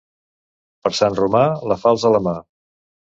Per 0.87 0.93
Sant 0.99 1.17
Romà, 1.19 1.43
la 1.73 1.77
falç 1.85 2.07
a 2.11 2.13
la 2.17 2.23
mà. 2.29 2.39